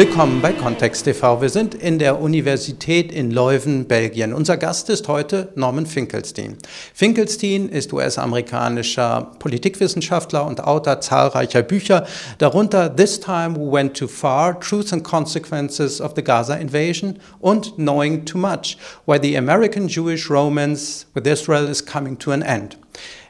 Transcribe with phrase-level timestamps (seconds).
[0.00, 1.42] Willkommen bei Kontext TV.
[1.42, 4.32] Wir sind in der Universität in Leuven, Belgien.
[4.32, 6.56] Unser Gast ist heute Norman Finkelstein.
[6.94, 12.06] Finkelstein ist US-amerikanischer Politikwissenschaftler und Autor zahlreicher Bücher,
[12.38, 17.74] darunter This Time We Went Too Far, Truth and Consequences of the Gaza Invasion und
[17.76, 22.79] Knowing Too Much, Why the American Jewish Romance with Israel is Coming to an End.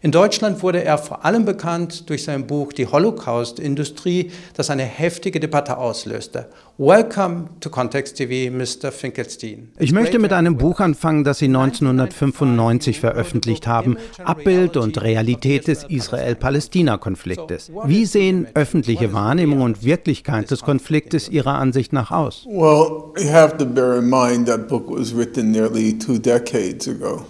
[0.02, 5.40] In Deutschland wurde er vor allem bekannt durch sein Buch Die Holocaust-Industrie, das eine heftige
[5.40, 6.48] Debatte auslöste.
[6.78, 8.92] Welcome to Context TV, Mr.
[8.92, 9.72] Finkelstein.
[9.78, 15.84] Ich möchte mit einem Buch anfangen, das Sie 1995 veröffentlicht haben, Abbild und Realität des
[15.84, 17.70] Israel-Palästina-Konfliktes.
[17.84, 22.46] Wie sehen öffentliche Wahrnehmung und Wirklichkeit des Konfliktes Ihrer Ansicht nach aus?
[22.46, 27.26] Well, you have to bear in mind that book was written nearly two decades ago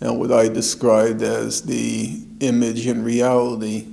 [0.00, 3.86] and what I described as the image and reality.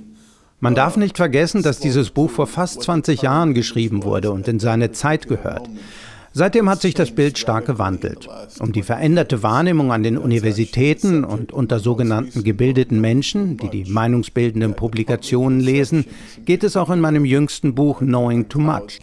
[0.60, 4.58] Man darf nicht vergessen, dass dieses Buch vor fast 20 Jahren geschrieben wurde und in
[4.58, 5.68] seine Zeit gehört.
[6.32, 8.28] Seitdem hat sich das Bild stark gewandelt.
[8.60, 14.74] Um die veränderte Wahrnehmung an den Universitäten und unter sogenannten gebildeten Menschen, die die meinungsbildenden
[14.74, 16.04] Publikationen lesen,
[16.44, 18.98] geht es auch in meinem jüngsten Buch Knowing Too Much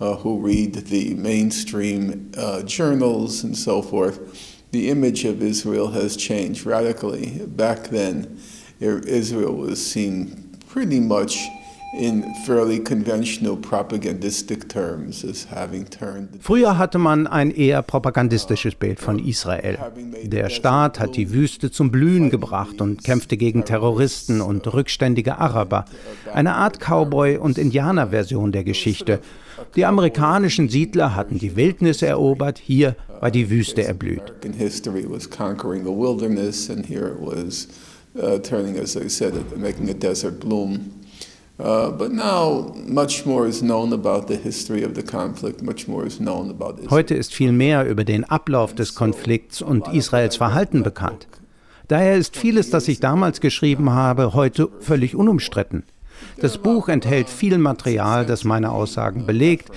[0.00, 4.18] uh, who read the mainstream uh, journals and so forth,
[4.72, 7.40] the image of Israel has changed radically.
[7.46, 8.38] Back then,
[8.80, 11.36] Israel was seen pretty much
[16.40, 19.78] Früher hatte man ein eher propagandistisches Bild von Israel.
[20.22, 25.84] Der Staat hat die Wüste zum Blühen gebracht und kämpfte gegen Terroristen und rückständige Araber.
[26.32, 29.18] Eine Art Cowboy- und Indianer-Version der Geschichte.
[29.76, 34.22] Die amerikanischen Siedler hatten die Wildnis erobert, hier war die Wüste erblüht.
[46.90, 51.28] Heute ist viel mehr über den Ablauf des Konflikts und Israels Verhalten bekannt.
[51.88, 55.82] Daher ist vieles, das ich damals geschrieben habe, heute völlig unumstritten.
[56.40, 59.70] Das Buch enthält viel Material, das meine Aussagen belegt.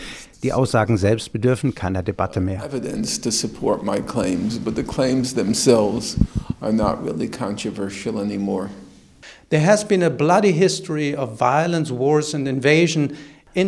[0.44, 2.64] Die Aussagen selbst bedürfen keiner Debatte mehr.
[2.64, 6.16] Evidence to support my claims, but the claims themselves
[6.62, 8.70] are not really controversial anymore.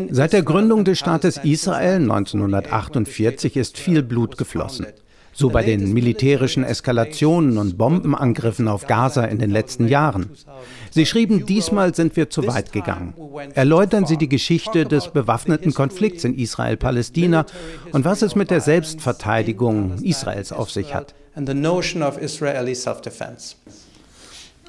[0.10, 4.88] Seit der Gründung des Staates Israel 1948 ist viel Blut geflossen.
[5.38, 10.30] So bei den militärischen Eskalationen und Bombenangriffen auf Gaza in den letzten Jahren.
[10.92, 13.14] Sie schrieben, diesmal sind wir zu weit gegangen.
[13.54, 17.46] Erläutern Sie die Geschichte des bewaffneten Konflikts in Israel-Palästina
[17.92, 21.14] und was es mit der Selbstverteidigung Israels auf sich hat.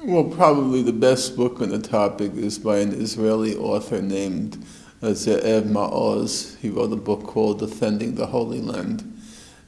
[0.05, 4.57] Well, probably the best book on the topic is by an Israeli author named
[5.01, 6.55] uh, Ze'ev Ma'oz.
[6.61, 9.16] He wrote a book called Defending the Holy Land.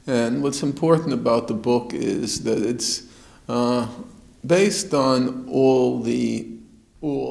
[0.06, 3.04] And what's important about the book is that it's
[3.48, 3.86] uh,
[4.42, 6.60] based on all the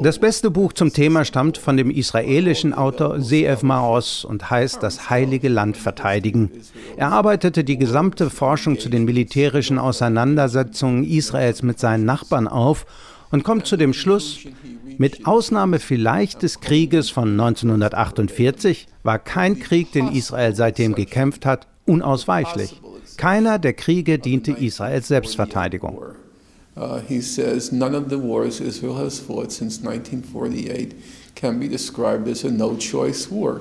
[0.02, 5.12] Das beste Buch zum Thema stammt von dem israelischen Autor Seev Maos und heißt Das
[5.12, 6.50] heilige Land verteidigen.
[6.98, 12.88] Er arbeitete die gesamte Forschung zu den militärischen Auseinandersetzungen Israels mit seinen Nachbarn auf
[13.30, 14.40] und kommt zu dem Schluss,
[14.98, 21.68] mit Ausnahme vielleicht des Krieges von 1948 war kein Krieg, den Israel seitdem gekämpft hat,
[21.90, 22.80] unausweichlich.
[23.18, 25.98] Keiner der Kriege diente Israels Selbstverteidigung.
[26.78, 30.96] Uh, he says none of the wars Israel has fought since 1948
[31.36, 33.60] can be described as a no-choice war.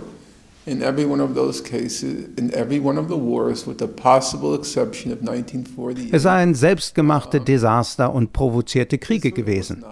[0.66, 4.54] In every one of those cases, in every one of the wars, with the possible
[4.54, 9.82] exception of 1948, es seien selbstgemachte Desaster und provozierte Kriege gewesen.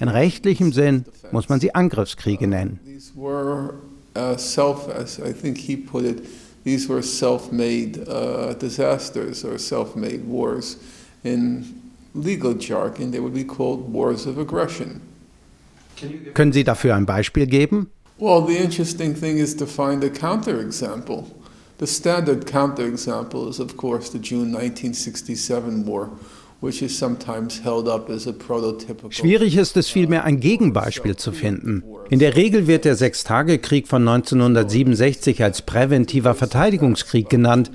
[0.00, 2.78] In rechtlichem Sinn muss man sie Angriffskriege nennen.
[2.84, 3.74] These were
[4.16, 6.22] uh, self, as I think he put it,
[6.64, 10.76] these were self-made uh, disasters or self-made wars.
[11.24, 11.82] In
[12.14, 15.00] legal jargon, they would be called wars of aggression.
[16.34, 17.90] Können Sie dafür ein Beispiel geben?
[18.18, 21.28] Well, the interesting thing is to find a counterexample.
[21.78, 26.10] The standard counterexample is, of course, the June 1967 war.
[29.10, 31.82] Schwierig ist es vielmehr, ein Gegenbeispiel zu finden.
[32.08, 37.72] In der Regel wird der Sechstagekrieg von 1967 als präventiver Verteidigungskrieg genannt,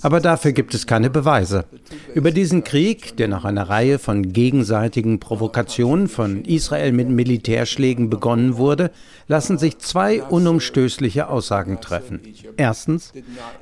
[0.00, 1.66] aber dafür gibt es keine Beweise.
[2.14, 8.56] Über diesen Krieg, der nach einer Reihe von gegenseitigen Provokationen von Israel mit Militärschlägen begonnen
[8.56, 8.90] wurde,
[9.28, 12.20] lassen sich zwei unumstößliche Aussagen treffen.
[12.56, 13.12] Erstens,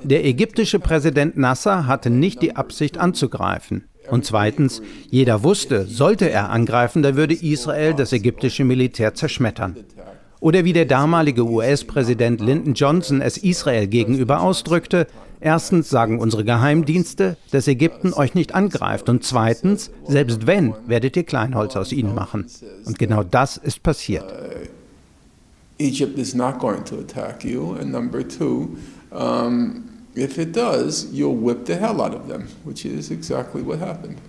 [0.04, 3.87] der ägyptische Präsident Nasser hatte nicht die Absicht anzugreifen.
[4.10, 9.76] Und zweitens, jeder wusste, sollte er angreifen, dann würde Israel das ägyptische Militär zerschmettern.
[10.40, 15.08] Oder wie der damalige US-Präsident Lyndon Johnson es Israel gegenüber ausdrückte,
[15.40, 21.24] erstens sagen unsere Geheimdienste, dass Ägypten euch nicht angreift und zweitens, selbst wenn, werdet ihr
[21.24, 22.46] Kleinholz aus ihnen machen.
[22.84, 24.24] Und genau das ist passiert.
[25.80, 28.76] Egypt is not going to attack you and number two,
[29.10, 29.84] um,
[30.18, 34.20] if it does, you'll whip the hell out of them, which is exactly what happened.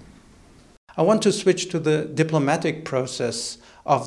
[0.96, 3.58] I want to switch to the diplomatic process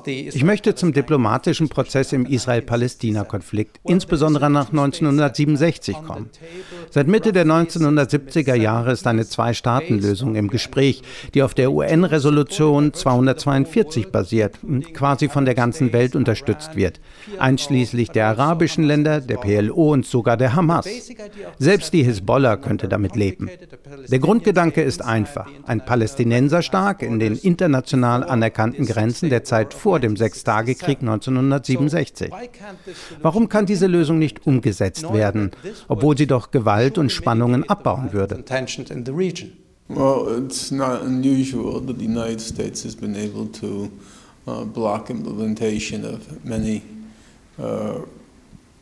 [0.07, 6.31] ich möchte zum diplomatischen Prozess im Israel-Palästina-Konflikt, insbesondere nach 1967, kommen.
[6.91, 11.03] Seit Mitte der 1970er Jahre ist eine Zwei-Staaten-Lösung im Gespräch,
[11.35, 17.01] die auf der UN-Resolution 242 basiert und quasi von der ganzen Welt unterstützt wird,
[17.41, 20.87] einschließlich der arabischen Länder, der PLO und sogar der Hamas.
[21.59, 23.51] Selbst die Hisbollah könnte damit leben.
[24.09, 30.17] Der Grundgedanke ist einfach, ein Palästinenserstaat in den international anerkannten Grenzen der Zeit vor dem
[30.17, 32.31] Sechstagekrieg 1967.
[33.21, 35.51] Warum kann diese Lösung nicht umgesetzt werden,
[35.89, 38.43] obwohl sie doch Gewalt und Spannungen abbauen würde?
[39.89, 43.91] Well, it's not unusual that the United States has been able to
[44.47, 46.83] uh, block implementation of many
[47.59, 48.01] uh,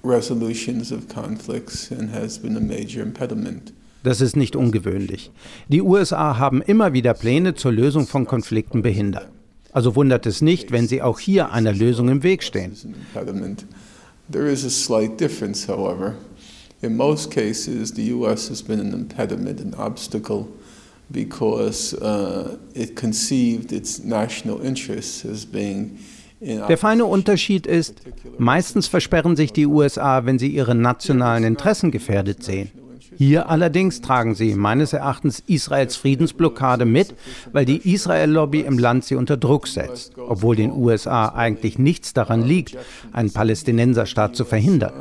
[0.04, 3.72] resolutions of conflicts and has been a major impediment.
[4.02, 5.30] Das ist nicht ungewöhnlich.
[5.68, 9.28] Die USA haben immer wieder Pläne zur Lösung von Konflikten behindert.
[9.72, 12.76] Also wundert es nicht, wenn sie auch hier einer Lösung im Weg stehen.
[14.30, 16.14] There is a slight difference, however.
[16.82, 18.48] In most cases, the U.S.
[18.48, 20.46] has been an impediment, an obstacle,
[21.10, 25.98] because uh, it conceived its national interests as being
[26.40, 28.00] der feine Unterschied ist,
[28.38, 32.70] meistens versperren sich die USA, wenn sie ihre nationalen Interessen gefährdet sehen.
[33.16, 37.14] Hier allerdings tragen sie meines Erachtens Israels Friedensblockade mit,
[37.52, 42.42] weil die Israel-Lobby im Land sie unter Druck setzt, obwohl den USA eigentlich nichts daran
[42.42, 42.76] liegt,
[43.12, 44.92] einen Palästinenserstaat zu verhindern.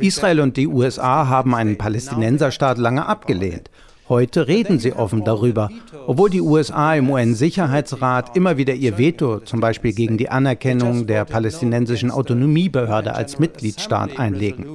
[0.00, 3.68] Israel und die USA haben einen Palästinenserstaat lange abgelehnt.
[4.08, 5.70] Heute reden sie offen darüber,
[6.06, 11.24] obwohl die USA im UN-Sicherheitsrat immer wieder ihr Veto, zum Beispiel gegen die Anerkennung der
[11.24, 14.66] palästinensischen Autonomiebehörde als Mitgliedstaat einlegen.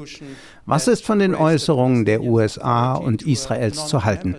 [0.66, 4.36] Was ist von den Äußerungen der USA und Israels zu halten?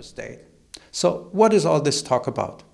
[0.91, 2.65] So, what is all this talk about?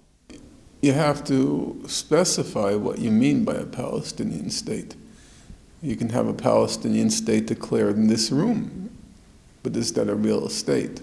[0.80, 4.96] You have to specify what you mean by a Palestinian state.
[5.82, 8.88] You can have a Palestinian state declared in this room,
[9.62, 11.02] but is that a real state?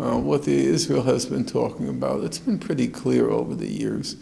[0.00, 4.16] Uh, what the Israel has been talking about, it's been pretty clear over the years.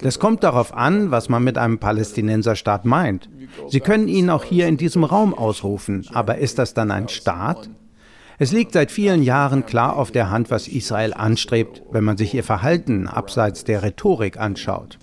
[0.00, 3.28] Das kommt darauf an, was man mit einem Palästinenserstaat meint.
[3.68, 7.68] Sie können ihn auch hier in diesem Raum ausrufen, aber ist das dann ein Staat?
[8.38, 12.32] Es liegt seit vielen Jahren klar auf der Hand, was Israel anstrebt, wenn man sich
[12.32, 14.98] ihr Verhalten abseits der Rhetorik anschaut.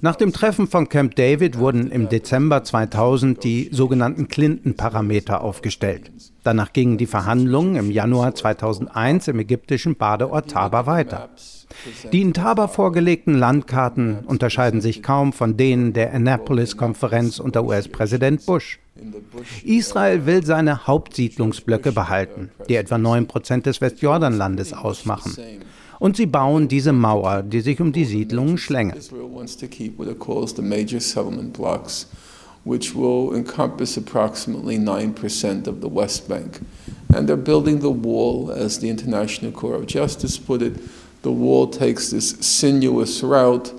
[0.00, 6.10] Nach dem Treffen von Camp David wurden im Dezember 2000 die sogenannten Clinton-Parameter aufgestellt.
[6.44, 11.30] Danach gingen die Verhandlungen im Januar 2001 im ägyptischen Badeort Taba weiter.
[12.12, 18.78] Die in Taba vorgelegten Landkarten unterscheiden sich kaum von denen der Annapolis-Konferenz unter US-Präsident Bush.
[19.64, 25.34] Israel will seine Hauptsiedlungsblöcke behalten, die etwa 9 Prozent des Westjordanlandes ausmachen.
[25.98, 29.10] Und sie bauen diese Mauer, die sich um die Siedlungen schlängelt.
[32.64, 36.60] Which will encompass approximately 9% of the West Bank.
[37.14, 40.74] And they're building the wall, as the International Court of Justice put it.
[41.22, 43.72] The wall takes this sinuous route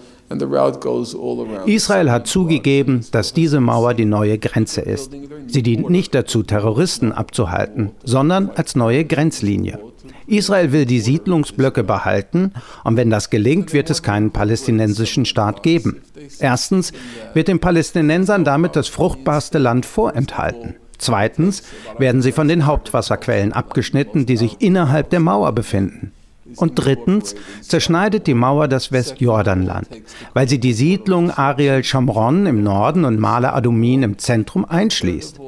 [1.66, 5.12] Israel hat zugegeben, dass diese Mauer die neue Grenze ist.
[5.48, 9.80] Sie dient nicht dazu, Terroristen abzuhalten, sondern als neue Grenzlinie.
[10.28, 12.54] Israel will die Siedlungsblöcke behalten
[12.84, 16.02] und wenn das gelingt, wird es keinen palästinensischen Staat geben.
[16.40, 16.94] Erstens
[17.34, 20.76] wird den Palästinensern damit das fruchtbarste Land vorenthalten.
[20.98, 21.64] Zweitens
[21.98, 26.12] werden sie von den Hauptwasserquellen abgeschnitten, die sich innerhalb der Mauer befinden.
[26.58, 29.90] Und drittens zerschneidet die Mauer das Westjordanland,
[30.34, 35.40] weil sie die Siedlung Ariel Shamron im Norden und Male Adumin im Zentrum einschließt.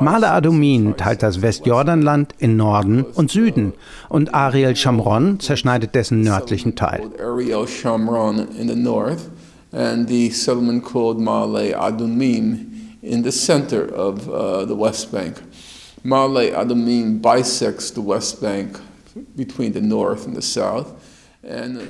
[0.00, 3.74] Male Adumin teilt das Westjordanland in Norden und Süden
[4.08, 7.10] und Ariel Shamron zerschneidet dessen nördlichen Teil.
[9.72, 15.40] And the settlement called Male Adumim in the center of uh, the West Bank.
[16.02, 18.80] Male Adumim bisects the West Bank
[19.36, 20.88] between the north and the south.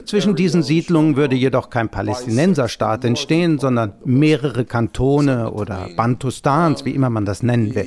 [0.04, 7.10] Zwischen diesen Siedlungen würde jedoch kein Palästinenserstaat entstehen, sondern mehrere Kantone oder Bantustans, wie immer
[7.10, 7.86] man das nennen will.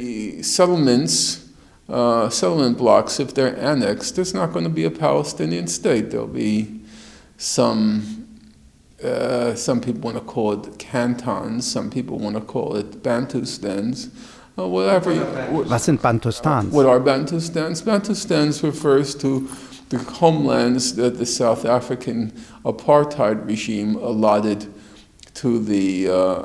[1.90, 6.12] Uh, settlement blocks, if they're annexed, there's not going to be a Palestinian state.
[6.12, 6.80] There'll be
[7.38, 8.26] some,
[9.04, 14.10] uh, some people want to call it cantons, some people want to call it Bantustans.
[14.58, 15.14] Uh, whatever.
[15.52, 16.72] Was sind Bantustans?
[16.72, 17.84] What are Bantustans?
[17.84, 19.50] Bantustans refers to
[19.98, 22.32] the homelands that the South African
[22.64, 24.68] apartheid regime allotted
[25.44, 26.44] Uh,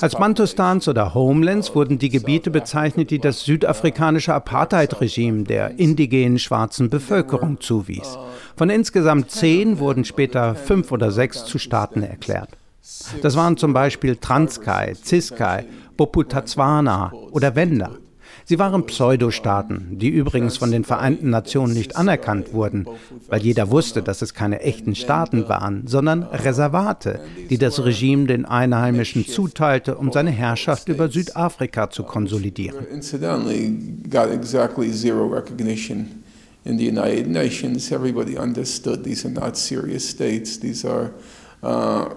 [0.00, 6.90] Als Bantustans oder Homelands wurden die Gebiete bezeichnet, die das südafrikanische Apartheid-Regime der indigenen schwarzen
[6.90, 8.18] Bevölkerung zuwies.
[8.54, 12.50] Von insgesamt zehn wurden später fünf oder sechs zu Staaten erklärt.
[13.22, 15.64] Das waren zum Beispiel Transkei, Ziskei,
[15.96, 17.92] Boputatswana oder Wenda.
[18.52, 22.86] Sie waren Pseudostaaten, die übrigens von den Vereinten Nationen nicht anerkannt wurden,
[23.30, 28.44] weil jeder wusste, dass es keine echten Staaten waren, sondern Reservate, die das Regime den
[28.44, 32.84] Einheimischen zuteilte, um seine Herrschaft über Südafrika zu konsolidieren.
[36.64, 40.60] In the United Nations, everybody understood these are not serious states.
[40.60, 41.10] These are
[41.62, 42.16] Und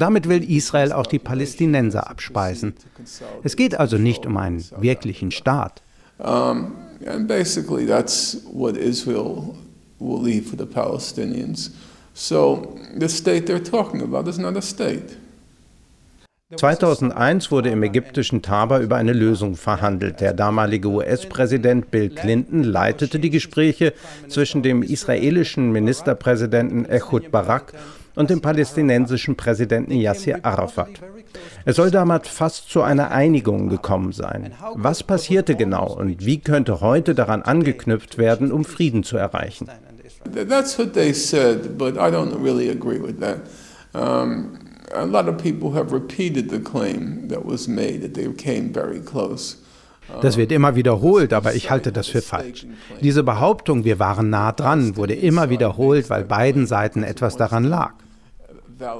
[0.00, 2.74] damit will Israel auch die Palästinenser abspeisen.
[3.44, 5.82] Es geht also nicht um einen wirklichen Staat.
[6.18, 9.54] And basically that's what Israel
[10.00, 11.70] will leave for the Palestinians.
[12.14, 15.16] So the state they're talking about is not a state.
[16.54, 20.20] 2001 wurde im ägyptischen Taba über eine Lösung verhandelt.
[20.20, 23.92] Der damalige US-Präsident Bill Clinton leitete die Gespräche
[24.28, 27.72] zwischen dem israelischen Ministerpräsidenten Ehud Barak
[28.14, 31.00] und dem palästinensischen Präsidenten Yasser Arafat.
[31.64, 34.52] Es soll damals fast zu einer Einigung gekommen sein.
[34.76, 39.68] Was passierte genau und wie könnte heute daran angeknüpft werden, um Frieden zu erreichen?
[40.32, 43.40] That's what they said, but I don't really agree with that.
[43.94, 48.72] Um, a lot of people have repeated the claim that was made that they came
[48.72, 49.56] very close.
[50.22, 52.64] Das wird immer wiederholt, aber ich halte das für falsch.
[53.00, 57.92] Diese Behauptung, wir waren nah dran, wurde immer wiederholt, weil beiden Seiten etwas daran lag.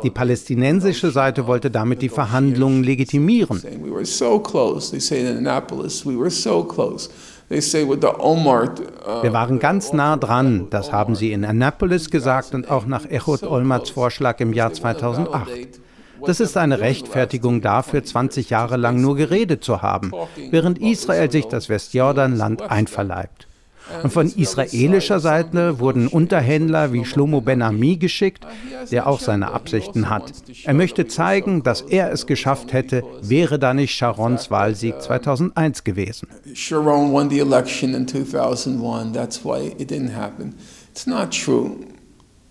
[0.03, 3.63] Die palästinensische Seite wollte damit die Verhandlungen legitimieren.
[7.49, 13.45] Wir waren ganz nah dran, das haben sie in Annapolis gesagt und auch nach Ehud
[13.45, 15.81] Olmerts Vorschlag im Jahr 2008.
[16.25, 20.13] Das ist eine Rechtfertigung dafür, 20 Jahre lang nur geredet zu haben,
[20.51, 23.46] während Israel sich das Westjordanland einverleibt.
[24.03, 28.47] Und von israelischer Seite wurden Unterhändler wie Shlomo Ben-Ami geschickt,
[28.91, 30.33] der auch seine Absichten hat.
[30.65, 36.29] Er möchte zeigen, dass er es geschafft hätte, wäre da nicht Sharons Wahlsieg 2001 gewesen.
[36.55, 39.13] Sharon won the election in 2001.
[39.13, 40.55] That's why it didn't happen.
[40.91, 41.77] It's not true.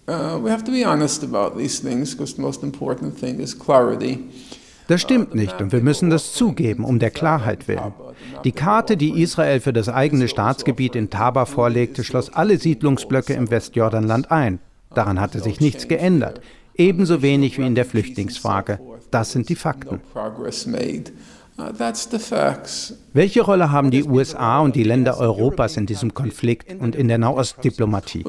[0.08, 3.58] Uh, we have to be honest about these things because the most important thing is
[3.58, 4.20] clarity.
[4.88, 7.94] Das stimmt nicht und wir müssen das zugeben, um der Klarheit willen.
[8.44, 13.50] Die Karte, die Israel für das eigene Staatsgebiet in Taba vorlegte, schloss alle Siedlungsblöcke im
[13.50, 14.60] Westjordanland ein.
[14.94, 16.42] Daran hatte sich nichts geändert,
[16.76, 18.80] ebenso wenig wie in der Flüchtlingsfrage.
[19.12, 20.00] Das sind die Fakten.
[23.14, 27.18] Welche Rolle haben die USA und die Länder Europas in diesem Konflikt und in der
[27.18, 28.24] Nahostdiplomatie?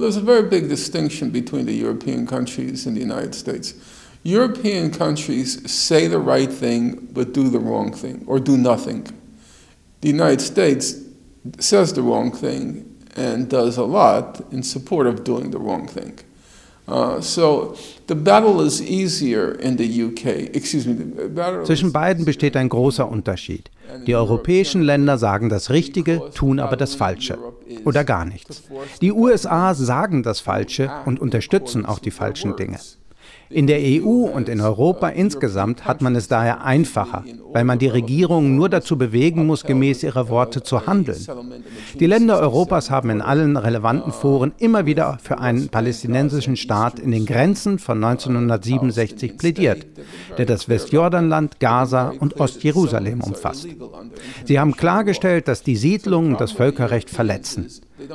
[4.25, 9.05] European countries say the right thing but do the wrong thing or do nothing.
[10.07, 10.95] The United States
[11.59, 12.85] says the wrong thing
[13.17, 16.15] and does a lot in support of doing the wrong thing.
[16.87, 17.21] Uh,
[21.65, 23.71] Zwischen beiden besteht ein großer Unterschied.
[24.07, 27.39] Die europäischen Länder sagen das Richtige, tun aber das Falsche
[27.85, 28.63] oder gar nichts.
[29.01, 32.79] Die USA sagen das Falsche und unterstützen auch die falschen Dinge.
[33.49, 37.87] In der EU und in Europa insgesamt hat man es daher einfacher, weil man die
[37.87, 41.25] Regierungen nur dazu bewegen muss, gemäß ihrer Worte zu handeln.
[41.99, 47.12] Die Länder Europas haben in allen relevanten Foren immer wieder für einen palästinensischen Staat in
[47.12, 49.87] den Grenzen von 1967 plädiert,
[50.38, 53.69] der das Westjordanland, Gaza und Ostjerusalem umfasst.
[54.45, 57.69] Sie haben klargestellt, dass die Siedlungen das Völkerrecht verletzen.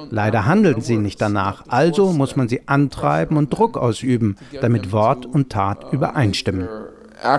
[0.09, 5.25] Leider handeln sie nicht danach, also muss man sie antreiben und Druck ausüben, damit Wort
[5.25, 6.67] und Tat übereinstimmen.
[6.67, 7.37] Uh,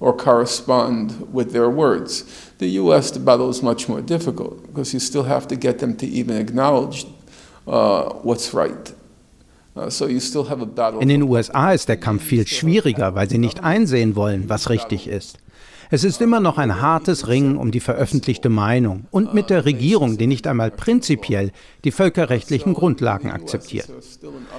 [0.00, 2.24] or correspond with their words.
[2.58, 6.06] The US, battle is much more difficult because you still have to get them to
[6.06, 7.06] even acknowledge
[7.66, 8.94] uh, what's right.
[9.76, 9.90] Uh,
[11.00, 15.06] In den USA ist der Kampf viel schwieriger, weil sie nicht einsehen wollen, was richtig
[15.06, 15.38] ist.
[15.90, 20.18] Es ist immer noch ein hartes Ringen um die veröffentlichte Meinung und mit der Regierung,
[20.18, 21.50] die nicht einmal prinzipiell
[21.84, 23.88] die völkerrechtlichen Grundlagen akzeptiert.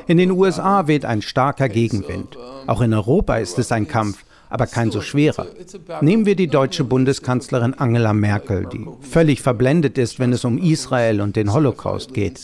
[0.08, 2.36] In den USA weht ein starker Gegenwind.
[2.66, 5.46] Auch in Europa ist es ein Kampf, aber kein so schwerer.
[6.02, 11.22] Nehmen wir die deutsche Bundeskanzlerin Angela Merkel, die völlig verblendet ist, wenn es um Israel
[11.22, 12.42] und den Holocaust geht.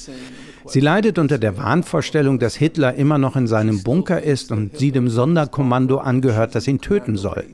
[0.68, 4.92] Sie leidet unter der Wahnvorstellung, dass Hitler immer noch in seinem Bunker ist und sie
[4.92, 7.46] dem Sonderkommando angehört, das ihn töten soll.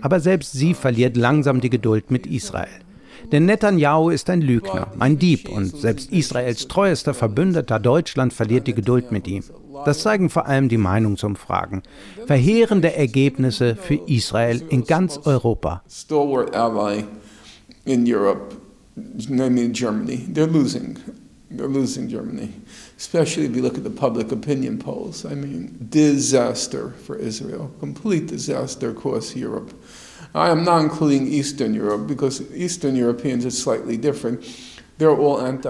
[0.00, 2.68] Aber selbst sie verliert langsam die Geduld mit Israel.
[3.30, 8.74] Denn Netanyahu ist ein Lügner, ein Dieb und selbst Israels treuester Verbündeter Deutschland verliert die
[8.74, 9.44] Geduld mit ihm.
[9.84, 11.82] Das zeigen vor allem die Meinungsumfragen.
[12.26, 15.82] Verheerende Ergebnisse für Israel in ganz Europa.
[17.84, 18.56] in Europe,
[19.28, 20.96] namely Germany, they're losing.
[21.56, 22.52] They're losing Germany,
[22.96, 25.24] especially if you look at the public opinion polls.
[25.24, 29.72] I mean, disaster for Israel, complete disaster across Europe.
[30.34, 34.44] I am not including Eastern Europe because Eastern Europeans are slightly different.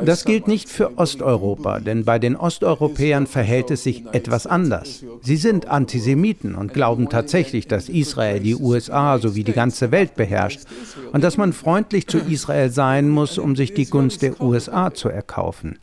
[0.05, 5.05] Das gilt nicht für Osteuropa, denn bei den Osteuropäern verhält es sich etwas anders.
[5.23, 10.61] Sie sind Antisemiten und glauben tatsächlich, dass Israel die USA sowie die ganze Welt beherrscht
[11.13, 15.09] und dass man freundlich zu Israel sein muss, um sich die Gunst der USA zu
[15.09, 15.79] erkaufen.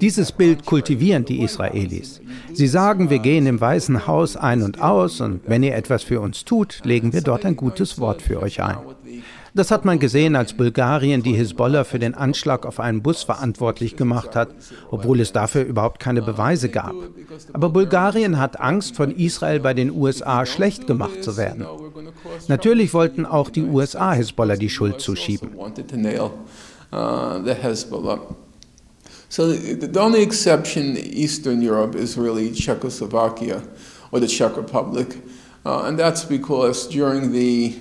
[0.00, 2.20] Dieses Bild kultivieren die Israelis.
[2.52, 6.20] Sie sagen, wir gehen im Weißen Haus ein und aus und wenn ihr etwas für
[6.20, 8.78] uns tut, legen wir dort ein gutes Wort für euch ein.
[9.58, 13.96] Das hat man gesehen, als Bulgarien die Hisbollah für den Anschlag auf einen Bus verantwortlich
[13.96, 14.50] gemacht hat,
[14.88, 16.94] obwohl es dafür überhaupt keine Beweise gab.
[17.52, 21.66] Aber Bulgarien hat Angst, von Israel bei den USA schlecht gemacht zu werden.
[22.46, 25.50] Natürlich wollten auch die USA Hisbollah die Schuld zuschieben.
[29.28, 33.60] So the only exception in Eastern Europe is really Czechoslovakia
[34.12, 35.18] or the Czech Republic.
[35.66, 37.74] Uh, and that's because during the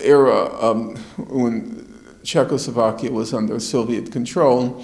[0.00, 0.96] era um,
[1.28, 1.86] when
[2.22, 4.82] Czechoslovakia was under Soviet control,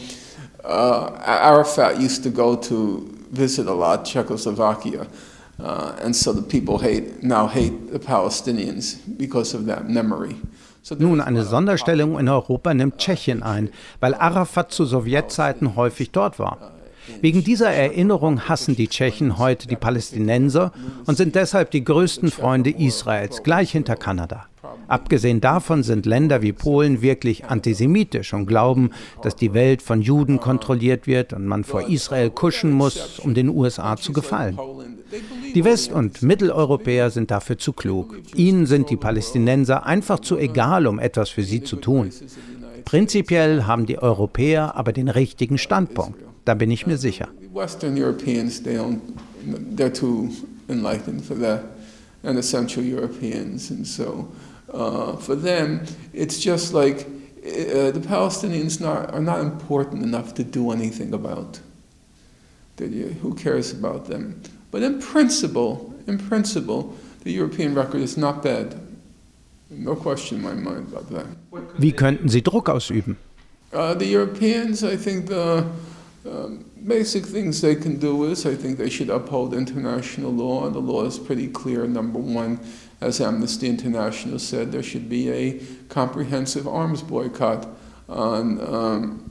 [0.65, 5.07] uh, Arafat used to go to visit a lot Czechoslovakia.
[5.59, 10.37] Uh, and so the people hate, now hate the Palestinians because of that memory.
[10.99, 16.76] Nun, eine Sonderstellung in Europa nimmt Tschechien ein, weil Arafat zu Sowjetzeiten häufig dort war.
[17.21, 20.73] Wegen dieser Erinnerung hassen die Tschechen heute die Palästinenser
[21.07, 24.47] und sind deshalb die größten Freunde Israels, gleich hinter Kanada.
[24.89, 28.91] Abgesehen davon sind Länder wie Polen wirklich antisemitisch und glauben,
[29.23, 33.49] dass die Welt von Juden kontrolliert wird und man vor Israel kuschen muss, um den
[33.49, 34.59] USA zu gefallen.
[35.55, 38.17] Die West- und Mitteleuropäer sind dafür zu klug.
[38.35, 42.11] Ihnen sind die Palästinenser einfach zu egal, um etwas für sie zu tun.
[42.85, 46.21] Prinzipiell haben die Europäer aber den richtigen Standpunkt.
[46.47, 47.29] Da bin ich mir sicher.
[47.53, 49.01] Western Europeans, they don't,
[49.77, 50.31] they're too
[50.69, 51.65] enlightened for that,
[52.23, 54.29] and the Central Europeans, and so
[54.73, 55.81] uh, for them,
[56.15, 57.05] it's just like
[57.45, 61.61] uh, the Palestinians not, are not important enough to do anything about.
[62.79, 64.41] Who cares about them?
[64.71, 68.77] But in principle, in principle, the European record is not bad.
[69.69, 71.27] No question in my mind about that.
[71.79, 73.17] Wie könnten Sie Druck ausüben?
[73.73, 75.65] Uh, the Europeans, I think the
[76.27, 80.69] um, basic things they can do is I think they should uphold international law.
[80.71, 81.87] The law is pretty clear.
[81.87, 82.59] Number one,
[83.01, 87.67] as Amnesty International said, there should be a comprehensive arms boycott
[88.09, 88.61] on.
[88.61, 89.27] Um,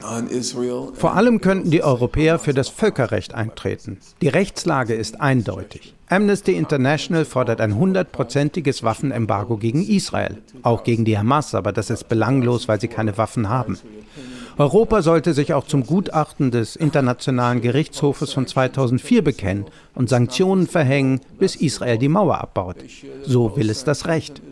[0.00, 3.98] Vor allem könnten die Europäer für das Völkerrecht eintreten.
[4.22, 5.96] Die Rechtslage ist eindeutig.
[6.08, 12.08] Amnesty International fordert ein hundertprozentiges Waffenembargo gegen Israel, auch gegen die Hamas, aber das ist
[12.08, 13.76] belanglos, weil sie keine Waffen haben.
[14.58, 21.20] Europa sollte sich auch zum Gutachten des Internationalen Gerichtshofes von 2004 bekennen und Sanktionen verhängen,
[21.38, 22.76] bis Israel die Mauer abbaut.
[23.24, 24.42] So will es das Recht.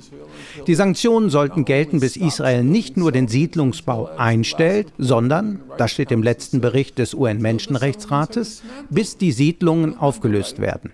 [0.69, 6.23] Die Sanktionen sollten gelten, bis Israel nicht nur den Siedlungsbau einstellt, sondern, das steht im
[6.23, 10.93] letzten Bericht des UN-Menschenrechtsrates, bis die Siedlungen aufgelöst werden.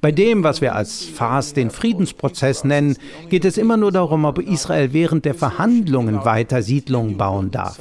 [0.00, 2.96] Bei dem, was wir als Phase den Friedensprozess nennen,
[3.28, 7.78] geht es immer nur darum, ob Israel während der Verhandlungen weiter Siedlungen bauen darf.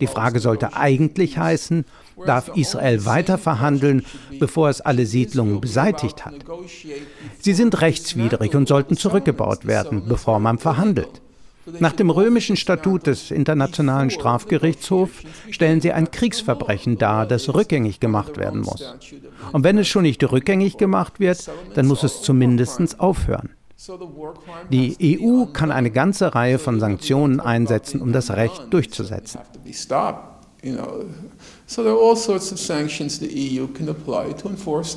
[0.00, 1.84] Die Frage sollte eigentlich heißen,
[2.24, 4.04] darf Israel weiter verhandeln,
[4.38, 6.34] bevor es alle Siedlungen beseitigt hat?
[7.40, 11.20] Sie sind rechtswidrig und sollten zurückgebaut werden, bevor man verhandelt.
[11.80, 18.36] Nach dem römischen Statut des Internationalen Strafgerichtshofs stellen sie ein Kriegsverbrechen dar, das rückgängig gemacht
[18.36, 18.94] werden muss.
[19.52, 23.50] Und wenn es schon nicht rückgängig gemacht wird, dann muss es zumindest aufhören.
[24.70, 29.40] Die EU kann eine ganze Reihe von Sanktionen einsetzen, um das Recht durchzusetzen.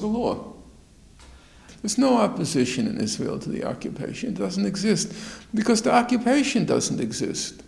[0.02, 0.56] Law.
[1.82, 4.34] There's no opposition in Israel to the occupation.
[4.34, 5.14] It doesn't exist
[5.54, 7.64] because the occupation doesn't exist.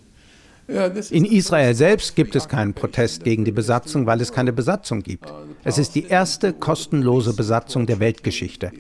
[0.67, 5.31] In Israel selbst gibt es keinen Protest gegen die Besatzung, weil es keine Besatzung gibt.
[5.63, 8.71] Es ist die erste kostenlose Besatzung der Weltgeschichte.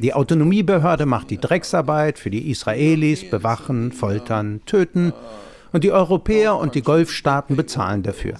[0.00, 5.12] Die Autonomiebehörde macht die Drecksarbeit für die Israelis, bewachen, foltern, töten
[5.72, 8.34] und die Europäer und die Golfstaaten bezahlen dafür.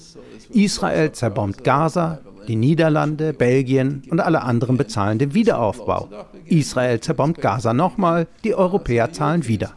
[0.51, 6.09] Israel zerbombt Gaza, die Niederlande, Belgien und alle anderen bezahlen den Wiederaufbau.
[6.47, 9.73] Israel zerbombt Gaza nochmal, die Europäer zahlen wieder.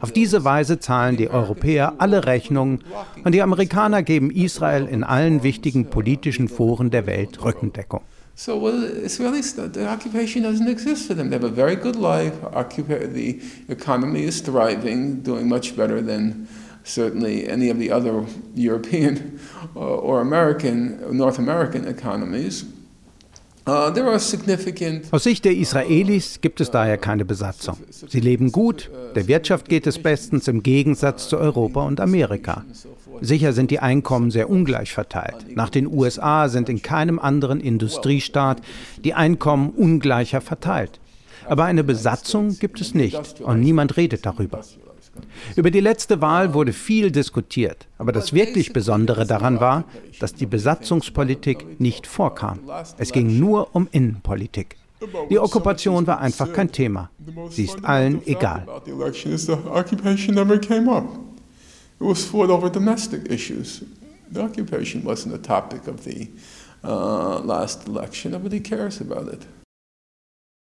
[0.00, 2.84] Auf diese Weise zahlen die Europäer alle Rechnungen
[3.24, 8.02] und die Amerikaner geben Israel in allen wichtigen politischen Foren der Welt Rückendeckung.
[8.36, 11.30] So well, Israelis, the occupation doesn't exist for them.
[11.30, 12.34] They have a very good life.
[12.42, 16.48] Occupa the economy is thriving, doing much better than
[16.82, 19.38] certainly any of the other European
[19.76, 22.64] uh, or American, North American economies.
[23.66, 23.90] Uh,
[25.10, 27.78] Aus Sicht der Israelis gibt es daher keine Besatzung.
[27.88, 32.66] Sie leben gut, der Wirtschaft geht es bestens im Gegensatz zu Europa und Amerika.
[33.22, 35.56] Sicher sind die Einkommen sehr ungleich verteilt.
[35.56, 38.60] Nach den USA sind in keinem anderen Industriestaat
[39.02, 41.00] die Einkommen ungleicher verteilt.
[41.46, 44.62] Aber eine Besatzung gibt es nicht und niemand redet darüber.
[45.56, 49.84] Über die letzte Wahl wurde viel diskutiert, aber das wirklich Besondere daran war,
[50.20, 52.60] dass die Besatzungspolitik nicht vorkam.
[52.98, 54.76] Es ging nur um Innenpolitik.
[55.30, 57.10] Die Okkupation war einfach kein Thema.
[57.50, 58.66] Sie ist allen egal.
[62.00, 63.82] It was fought over domestic issues.
[64.32, 66.28] The occupation wasn't a topic of the
[66.82, 68.32] uh, last election.
[68.32, 69.46] Nobody cares about it.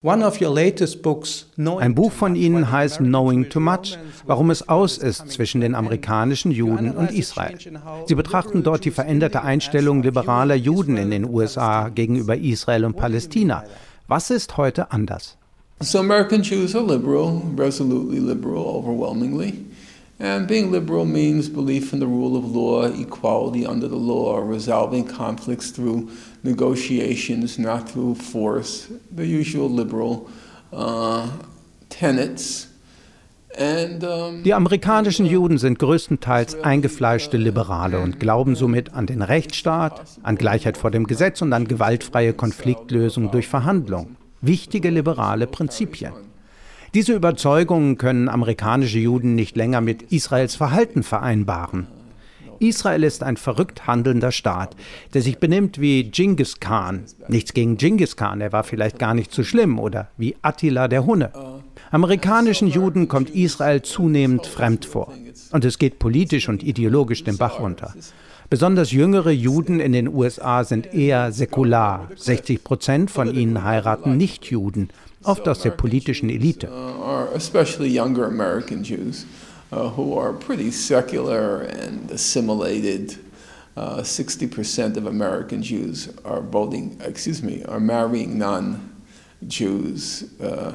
[0.04, 6.50] Ein Buch von Ihnen heißt Knowing Too Much, warum es aus ist zwischen den amerikanischen
[6.50, 7.56] Juden und Israel.
[8.06, 13.62] Sie betrachten dort die veränderte Einstellung liberaler Juden in den USA gegenüber Israel und Palästina.
[14.08, 15.36] Was ist heute anders?
[15.78, 19.54] So American Jews are liberal, resolutely liberal, overwhelmingly.
[20.18, 25.04] And being liberal means belief in the rule of law, equality under the law, resolving
[25.04, 26.08] conflicts through
[26.42, 30.26] negotiations, not through force, the usual liberal
[30.72, 31.28] uh,
[31.88, 32.68] tenets.
[33.58, 40.78] Die amerikanischen Juden sind größtenteils eingefleischte Liberale und glauben somit an den Rechtsstaat, an Gleichheit
[40.78, 44.16] vor dem Gesetz und an gewaltfreie Konfliktlösung durch Verhandlung.
[44.40, 46.14] Wichtige liberale Prinzipien.
[46.94, 51.88] Diese Überzeugungen können amerikanische Juden nicht länger mit Israels Verhalten vereinbaren.
[52.62, 54.76] Israel ist ein verrückt handelnder Staat,
[55.14, 57.04] der sich benimmt wie Genghis Khan.
[57.28, 61.04] Nichts gegen Genghis Khan, er war vielleicht gar nicht so schlimm, oder wie Attila der
[61.04, 61.32] Hunne.
[61.90, 65.12] Amerikanischen Juden kommt Israel zunehmend fremd vor.
[65.50, 67.94] Und es geht politisch und ideologisch den Bach runter.
[68.48, 72.10] Besonders jüngere Juden in den USA sind eher säkular.
[72.16, 74.90] 60 Prozent von ihnen heiraten Nicht-Juden
[75.24, 76.68] oft aus der politischen Elite.
[79.72, 83.16] Uh, who are pretty secular and assimilated.
[83.74, 90.24] Uh, 60% of American Jews are voting, excuse me, are marrying non-Jews.
[90.38, 90.72] Uh,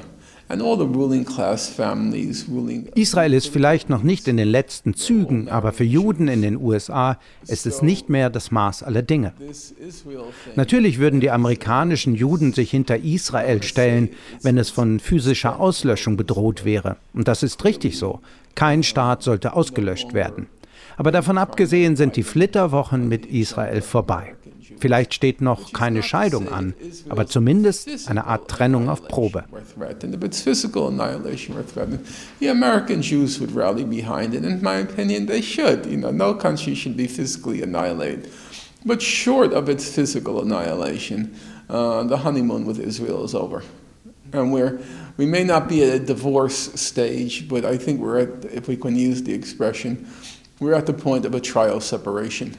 [2.96, 7.20] Israel ist vielleicht noch nicht in den letzten Zügen, aber für Juden in den USA
[7.48, 9.34] ist es nicht mehr das Maß aller Dinge.
[10.56, 14.10] Natürlich würden die amerikanischen Juden sich hinter Israel stellen,
[14.42, 16.96] wenn es von physischer Auslöschung bedroht wäre.
[17.14, 18.22] Und das ist richtig so.
[18.58, 20.48] Kein Staat sollte ausgelöscht werden.
[20.98, 24.34] Aber davon abgesehen sind die Flitterwochen mit Israel vorbei.
[24.80, 26.74] Vielleicht steht noch keine Scheidung an,
[27.08, 29.43] aber zumindest eine Art Trennung auf Probe.
[32.39, 34.43] The American Jews would rally behind it.
[34.43, 35.86] In my opinion, they should.
[35.86, 38.28] You know, no country should be physically annihilated.
[38.84, 41.36] But short of its physical annihilation,
[41.70, 43.62] uh, honeymoon with Israel is over.
[45.18, 48.78] We may not be at a divorce stage, but I think we're at, if we
[48.78, 50.08] can use the expression,
[50.60, 52.56] we're at the point of a trial separation.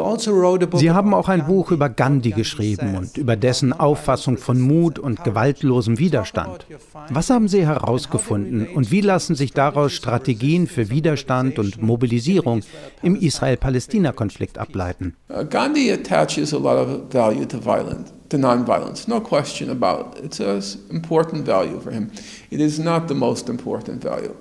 [0.00, 4.98] Also Sie haben auch ein Buch über Gandhi geschrieben und über dessen Auffassung von Mut
[4.98, 6.66] und gewaltlosem Widerstand.
[7.10, 12.62] Was haben Sie herausgefunden und wie lassen sich daraus Strategien für Widerstand und Mobilisierung
[13.02, 15.14] im Israel-Palästina-Konflikt ableiten?
[15.28, 18.14] Uh, Gandhi attaches a lot of value to violence.
[18.32, 19.06] To nonviolence.
[19.06, 20.24] No question about it.
[20.24, 22.10] It's an important value for him.
[22.50, 24.34] It is not the most important value.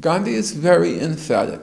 [0.00, 1.60] Gandhi is very emphatic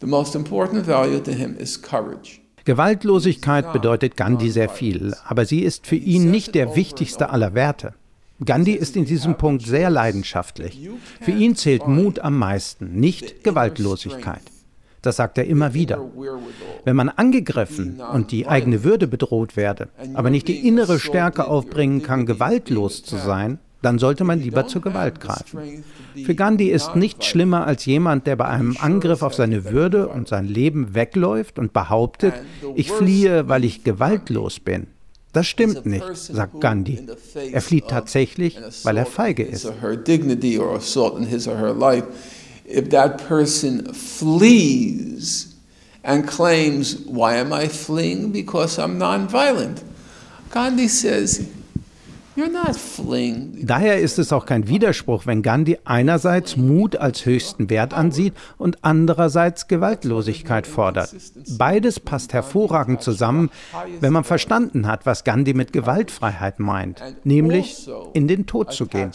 [0.00, 2.40] The most important value to him is courage.
[2.64, 7.94] Gewaltlosigkeit bedeutet Gandhi sehr viel, aber sie ist für ihn nicht der wichtigste aller Werte.
[8.44, 10.88] Gandhi ist in diesem Punkt sehr leidenschaftlich.
[11.20, 14.42] Für ihn zählt Mut am meisten, nicht Gewaltlosigkeit.
[15.08, 16.04] Das sagt er immer wieder.
[16.84, 22.02] Wenn man angegriffen und die eigene Würde bedroht werde, aber nicht die innere Stärke aufbringen
[22.02, 25.82] kann, gewaltlos zu sein, dann sollte man lieber zur Gewalt greifen.
[26.26, 30.28] Für Gandhi ist nichts schlimmer als jemand, der bei einem Angriff auf seine Würde und
[30.28, 32.34] sein Leben wegläuft und behauptet,
[32.74, 34.88] ich fliehe, weil ich gewaltlos bin.
[35.32, 37.06] Das stimmt nicht, sagt Gandhi.
[37.50, 39.72] Er flieht tatsächlich, weil er feige ist.
[42.70, 45.56] If that person flees
[46.04, 48.30] and claims, Why am I fleeing?
[48.30, 49.82] Because I'm nonviolent.
[50.50, 51.48] Gandhi says,
[53.62, 58.78] Daher ist es auch kein Widerspruch, wenn Gandhi einerseits Mut als höchsten Wert ansieht und
[58.82, 61.14] andererseits Gewaltlosigkeit fordert.
[61.58, 63.50] Beides passt hervorragend zusammen,
[64.00, 69.10] wenn man verstanden hat, was Gandhi mit Gewaltfreiheit meint, nämlich in den Tod zu gehen.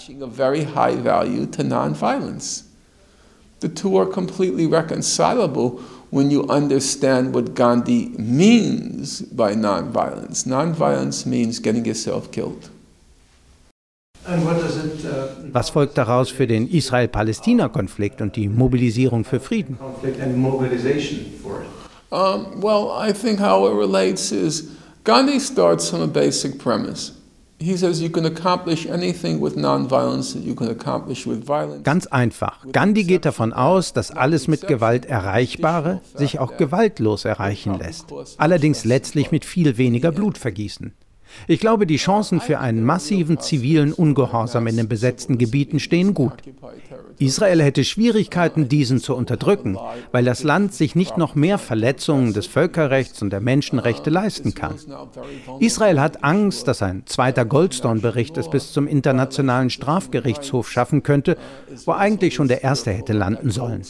[3.64, 10.46] The two are completely reconcilable when you understand what Gandhi means by nonviolence.
[10.46, 12.70] Nonviolence means getting yourself killed.
[14.28, 14.38] Uh,
[15.54, 19.78] Was folgt daraus für den Israel-Palästina-Konflikt und die Mobilisierung für Frieden?
[22.12, 24.72] Um, well, I think how it relates is
[25.06, 27.14] Gandhi starts from a basic premise.
[31.84, 32.66] Ganz einfach.
[32.72, 38.08] Gandhi geht davon aus, dass alles mit Gewalt Erreichbare sich auch gewaltlos erreichen lässt.
[38.38, 40.94] Allerdings letztlich mit viel weniger Blutvergießen.
[41.48, 46.34] Ich glaube, die Chancen für einen massiven zivilen Ungehorsam in den besetzten Gebieten stehen gut.
[47.20, 49.78] Israel hätte Schwierigkeiten, diesen zu unterdrücken,
[50.12, 54.76] weil das Land sich nicht noch mehr Verletzungen des Völkerrechts und der Menschenrechte leisten kann.
[55.60, 61.38] Israel hat Angst, dass ein zweiter Goldstone-Bericht es bis zum Internationalen Strafgerichtshof schaffen könnte,
[61.86, 63.84] wo eigentlich schon der erste hätte landen sollen.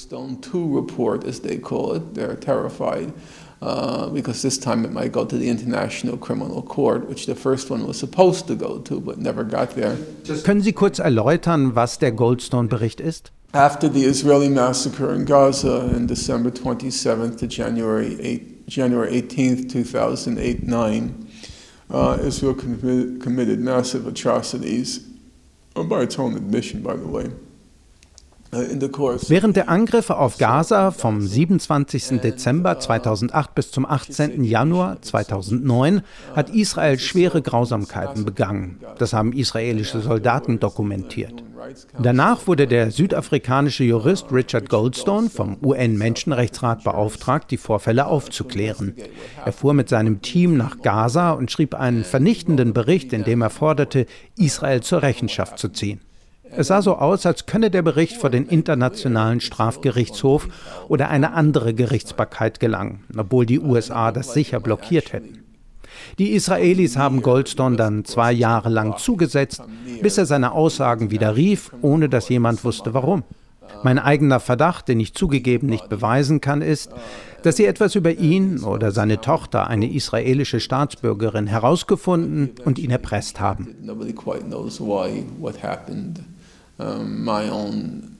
[3.63, 7.69] Uh, because this time it might go to the International Criminal Court, which the first
[7.69, 9.95] one was supposed to go to, but never got there.
[10.43, 13.32] Können Sie kurz erläutern, was der Goldstone-Bericht ist?
[13.54, 21.13] After the Israeli massacre in Gaza in December 27th to January 8, January 18th, 2008-9,
[21.89, 25.08] uh, Israel committed, committed massive atrocities,
[25.73, 27.30] by its own admission, by the way.
[29.27, 32.21] Während der Angriffe auf Gaza vom 27.
[32.21, 34.43] Dezember 2008 bis zum 18.
[34.43, 36.01] Januar 2009
[36.35, 38.79] hat Israel schwere Grausamkeiten begangen.
[38.99, 41.43] Das haben israelische Soldaten dokumentiert.
[41.97, 48.95] Danach wurde der südafrikanische Jurist Richard Goldstone vom UN-Menschenrechtsrat beauftragt, die Vorfälle aufzuklären.
[49.45, 53.49] Er fuhr mit seinem Team nach Gaza und schrieb einen vernichtenden Bericht, in dem er
[53.49, 54.05] forderte,
[54.37, 56.01] Israel zur Rechenschaft zu ziehen.
[56.49, 60.47] Es sah so aus, als könne der Bericht vor den Internationalen Strafgerichtshof
[60.88, 65.43] oder eine andere Gerichtsbarkeit gelangen, obwohl die USA das sicher blockiert hätten.
[66.19, 69.62] Die Israelis haben Goldstone dann zwei Jahre lang zugesetzt,
[70.01, 73.23] bis er seine Aussagen widerrief, ohne dass jemand wusste warum.
[73.84, 76.91] Mein eigener Verdacht, den ich zugegeben nicht beweisen kann, ist,
[77.41, 83.39] dass sie etwas über ihn oder seine Tochter, eine israelische Staatsbürgerin, herausgefunden und ihn erpresst
[83.39, 83.75] haben.
[86.83, 88.17] Um, my own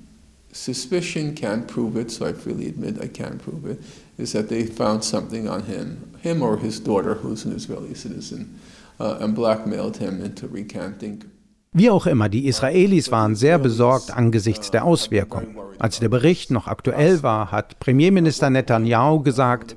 [0.54, 3.80] suspicion can't prove it, so I freely admit I can't prove it,
[4.17, 8.60] is that they found something on him, him or his daughter, who's an Israeli citizen,
[8.99, 11.23] uh, and blackmailed him into recanting.
[11.76, 15.58] Wie auch immer, die Israelis waren sehr besorgt angesichts der Auswirkungen.
[15.80, 19.76] Als der Bericht noch aktuell war, hat Premierminister Netanyahu gesagt,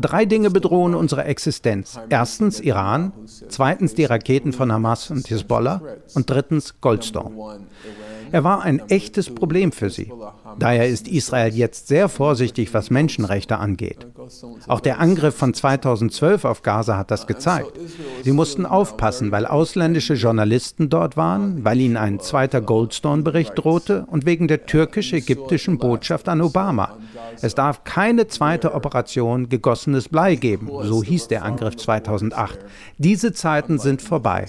[0.00, 2.00] drei Dinge bedrohen unsere Existenz.
[2.08, 3.12] Erstens Iran,
[3.48, 5.80] zweitens die Raketen von Hamas und Hezbollah
[6.14, 7.60] und drittens Goldstone.
[8.32, 10.10] Er war ein echtes Problem für sie.
[10.58, 14.06] Daher ist Israel jetzt sehr vorsichtig, was Menschenrechte angeht.
[14.68, 17.72] Auch der Angriff von 2012 auf Gaza hat das gezeigt.
[18.22, 24.26] Sie mussten aufpassen, weil ausländische Journalisten dort waren, weil ihnen ein zweiter Goldstone-Bericht drohte und
[24.26, 26.96] wegen der türkisch-ägyptischen Botschaft an Obama.
[27.42, 32.58] Es darf keine zweite Operation gegossenes Blei geben, so hieß der Angriff 2008.
[32.98, 34.46] Diese Zeiten sind vorbei.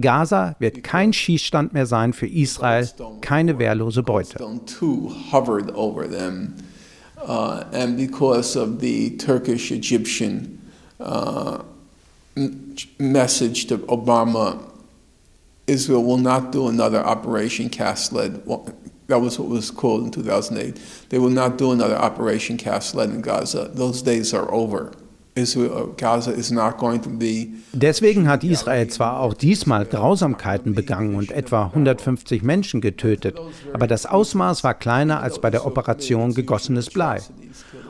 [0.00, 2.88] Gaza wird kein Schießstand mehr sein für Israel,
[3.20, 4.38] keine wehrlose Beute.
[7.18, 10.60] Uh, and because of the Turkish Egyptian
[11.00, 11.62] uh,
[12.98, 14.62] message to Obama,
[15.66, 18.44] Israel will not do another Operation Cast Lead.
[19.08, 20.80] That was what was called in 2008.
[21.08, 23.70] They will not do another Operation Cast Lead in Gaza.
[23.72, 24.92] Those days are over.
[27.72, 33.38] Deswegen hat Israel zwar auch diesmal Grausamkeiten begangen und etwa 150 Menschen getötet,
[33.72, 37.20] aber das Ausmaß war kleiner als bei der Operation gegossenes Blei.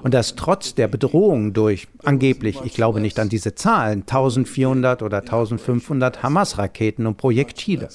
[0.02, 5.18] Und das trotz der Bedrohung durch angeblich, ich glaube nicht an diese Zahlen, 1400 oder
[5.18, 7.88] 1500 Hamas-Raketen und Projektile.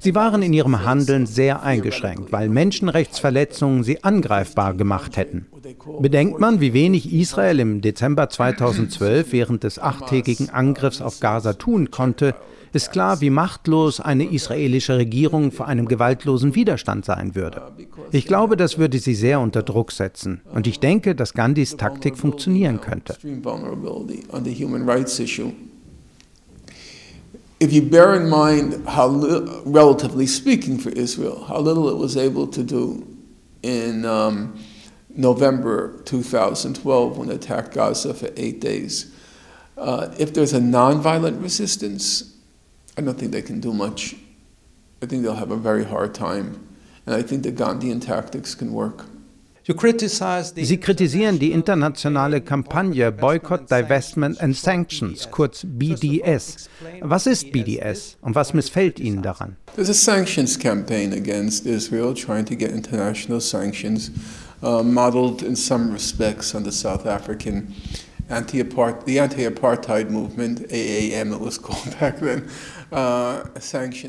[0.00, 5.46] Sie waren in ihrem Handeln sehr eingeschränkt, weil Menschenrechtsverletzungen sie angreifbar gemacht hätten.
[6.00, 11.90] Bedenkt man, wie wenig Israel im Dezember 2012 während des achttägigen Angriffs auf Gaza tun
[11.90, 12.34] konnte,
[12.74, 17.62] ist klar, wie machtlos eine israelische Regierung vor einem gewaltlosen Widerstand sein würde.
[18.10, 20.40] Ich glaube, das würde sie sehr unter Druck setzen.
[20.52, 23.16] Und ich denke, dass Gandhis Taktik funktionieren könnte.
[27.64, 29.08] If you bear in mind how,
[29.64, 33.08] relatively speaking for Israel, how little it was able to do
[33.62, 34.62] in um,
[35.08, 39.16] November 2012 when it attacked Gaza for eight days,
[39.78, 42.36] uh, if there's a nonviolent resistance,
[42.98, 44.14] I don't think they can do much.
[45.02, 46.68] I think they'll have a very hard time.
[47.06, 49.06] And I think the Gandhian tactics can work.
[49.66, 56.68] Sie kritisieren die internationale Kampagne Boycott, Divestment and Sanctions, kurz BDS.
[57.00, 59.56] Was ist BDS und was missfällt Ihnen daran?
[59.74, 64.10] There's a sanctions campaign against Israel trying to get international sanctions
[64.62, 67.74] uh, modeled in some respects on the South African
[68.28, 72.48] anti-apartheid, the anti-apartheid movement, AAM it was called back then.
[72.90, 73.34] Uh,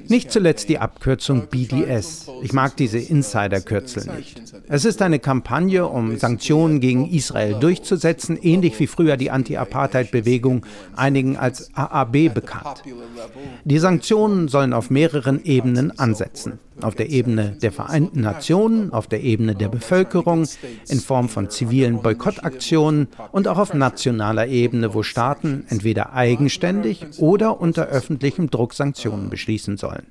[0.07, 2.27] nicht zuletzt die Abkürzung BDS.
[2.41, 4.41] Ich mag diese Insider-Kürzel nicht.
[4.67, 11.37] Es ist eine Kampagne, um Sanktionen gegen Israel durchzusetzen, ähnlich wie früher die Anti-Apartheid-Bewegung, einigen
[11.37, 12.83] als AAB bekannt.
[13.63, 19.23] Die Sanktionen sollen auf mehreren Ebenen ansetzen auf der Ebene der Vereinten Nationen, auf der
[19.23, 20.45] Ebene der Bevölkerung,
[20.89, 27.61] in Form von zivilen Boykottaktionen und auch auf nationaler Ebene, wo Staaten entweder eigenständig oder
[27.61, 30.07] unter öffentlichem Druck Sanktionen beschließen sollen.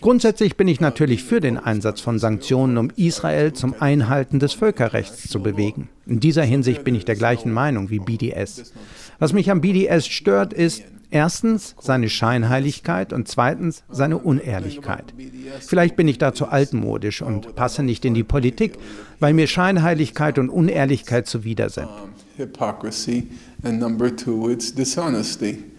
[0.00, 5.28] Grundsätzlich bin ich natürlich für den Einsatz von Sanktionen, um Israel zum Einhalten des Völkerrechts
[5.28, 5.88] zu bewegen.
[6.06, 8.72] In dieser Hinsicht bin ich der gleichen Meinung wie BDS.
[9.18, 15.12] Was mich am BDS stört, ist, Erstens seine Scheinheiligkeit und zweitens seine Unehrlichkeit.
[15.58, 18.74] Vielleicht bin ich da zu altmodisch und passe nicht in die Politik,
[19.18, 21.88] weil mir Scheinheiligkeit und Unehrlichkeit zuwider sind.
[22.36, 23.28] Hypocrisy
[23.64, 25.69] and number two, it's dishonesty.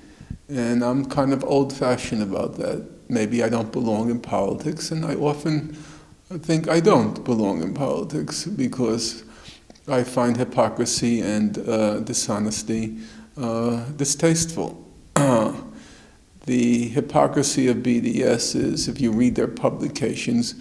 [0.51, 2.85] And I'm kind of old fashioned about that.
[3.07, 5.73] Maybe I don't belong in politics, and I often
[6.39, 9.23] think I don't belong in politics because
[9.87, 12.97] I find hypocrisy and uh, dishonesty
[13.37, 14.85] uh, distasteful.
[16.45, 20.55] the hypocrisy of BDS is, if you read their publications,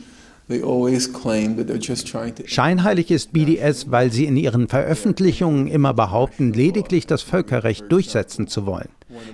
[0.49, 2.47] they always claim that they're just trying to.
[2.47, 8.67] Scheinheilig ist BDS, weil sie in ihren Veröffentlichungen immer behaupten, lediglich das Völkerrecht durchsetzen zu
[8.67, 8.89] wollen.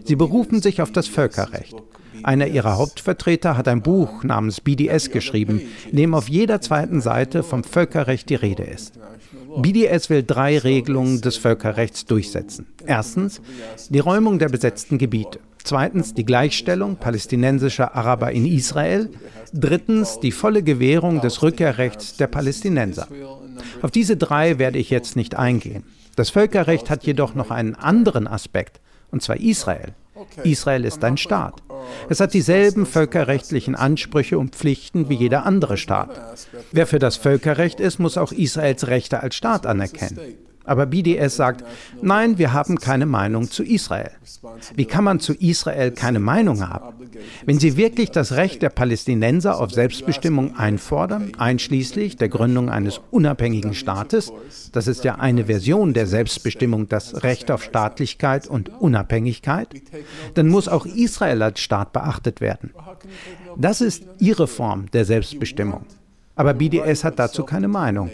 [0.05, 1.77] Sie berufen sich auf das Völkerrecht.
[2.23, 5.61] Einer ihrer Hauptvertreter hat ein Buch namens BDS geschrieben,
[5.91, 8.99] in dem auf jeder zweiten Seite vom Völkerrecht die Rede ist.
[9.59, 12.67] BDS will drei Regelungen des Völkerrechts durchsetzen.
[12.85, 13.41] Erstens
[13.89, 15.41] die Räumung der besetzten Gebiete.
[15.65, 19.11] Zweitens die Gleichstellung palästinensischer Araber in Israel.
[19.53, 23.09] Drittens die volle Gewährung des Rückkehrrechts der Palästinenser.
[23.83, 25.85] Auf diese drei werde ich jetzt nicht eingehen.
[26.15, 29.95] Das Völkerrecht hat jedoch noch einen anderen Aspekt, und zwar Israel.
[30.45, 31.63] Israel ist ein Staat.
[32.09, 36.21] Es hat dieselben völkerrechtlichen Ansprüche und Pflichten wie jeder andere Staat.
[36.73, 40.19] Wer für das Völkerrecht ist, muss auch Israels Rechte als Staat anerkennen.
[40.67, 41.65] Aber BDS sagt,
[42.03, 44.11] nein, wir haben keine Meinung zu Israel.
[44.75, 46.95] Wie kann man zu Israel keine Meinung haben?
[47.45, 53.75] Wenn sie wirklich das Recht der Palästinenser auf Selbstbestimmung einfordern, einschließlich der Gründung eines unabhängigen
[53.75, 54.33] Staates,
[54.73, 59.69] das ist ja eine Version der Selbstbestimmung, das Recht auf Staatlichkeit und Unabhängigkeit,
[60.35, 62.73] dann muss auch Israel als Staat beachtet werden.
[63.57, 65.87] Das ist ihre Form der Selbstbestimmung.
[66.35, 68.11] Aber BDS hat dazu keine Meinung.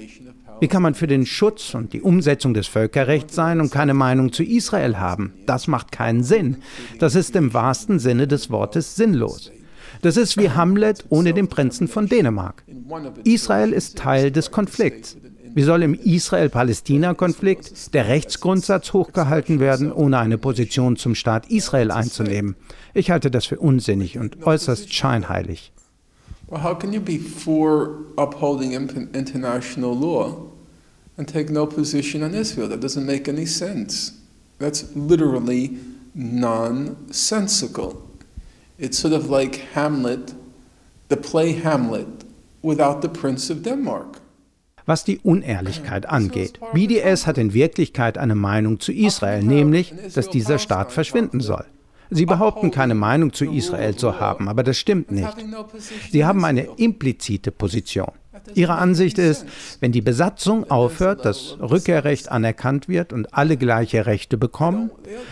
[0.62, 4.32] Wie kann man für den Schutz und die Umsetzung des Völkerrechts sein und keine Meinung
[4.32, 5.32] zu Israel haben?
[5.44, 6.58] Das macht keinen Sinn.
[7.00, 9.50] Das ist im wahrsten Sinne des Wortes sinnlos.
[10.02, 12.62] Das ist wie Hamlet ohne den Prinzen von Dänemark.
[13.24, 15.16] Israel ist Teil des Konflikts.
[15.52, 22.54] Wie soll im Israel-Palästina-Konflikt der Rechtsgrundsatz hochgehalten werden, ohne eine Position zum Staat Israel einzunehmen?
[22.94, 25.72] Ich halte das für unsinnig und äußerst scheinheilig.
[26.48, 30.51] Well, how can you be for upholding international law
[31.16, 32.68] and take no position on Israel.
[32.68, 34.12] That doesn't make any sense.
[34.58, 35.78] That's literally
[36.14, 38.02] nonsensical.
[38.78, 40.34] It's sort of like Hamlet,
[41.08, 42.24] the play Hamlet,
[42.62, 44.20] without the Prince of Denmark.
[44.84, 50.58] Was die Unehrlichkeit angeht, BDS hat in Wirklichkeit eine Meinung zu Israel, nämlich, dass dieser
[50.58, 51.64] Staat verschwinden soll.
[52.10, 55.34] Sie behaupten keine Meinung zu Israel zu haben, aber das stimmt nicht.
[56.10, 58.12] Sie haben eine implizite Position.
[58.54, 59.46] Ihre Ansicht ist,
[59.80, 64.90] wenn die Besatzung aufhört, das Rückkehrrecht anerkannt wird und alle gleiche Rechte bekommen,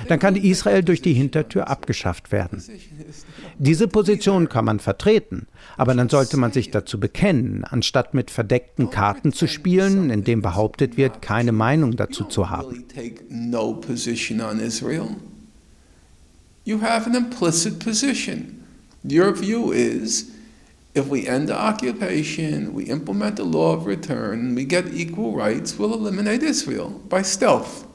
[0.09, 2.63] dann kann Israel durch die Hintertür abgeschafft werden.
[3.59, 5.47] Diese Position kann man vertreten,
[5.77, 10.43] aber dann sollte man sich dazu bekennen, anstatt mit verdeckten Karten zu spielen, in dem
[10.43, 12.85] behauptet wird, keine Meinung dazu zu haben.
[16.65, 18.63] You have an implicit position.
[19.03, 20.27] Your view is
[20.95, 25.78] if we end the occupation, we implement the law of return, we get equal rights,
[25.78, 27.86] we'll eliminate Israel by stealth.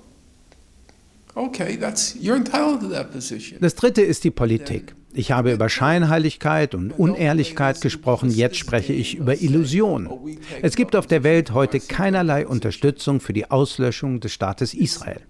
[1.36, 3.60] Okay, that's, you're entitled to that position.
[3.60, 4.96] Das dritte ist die Politik.
[5.14, 10.10] Ich habe über Scheinheiligkeit und Unehrlichkeit gesprochen, jetzt spreche ich über Illusion.
[10.62, 15.22] Es gibt auf der Welt heute keinerlei Unterstützung für die Auslöschung des Staates Israel.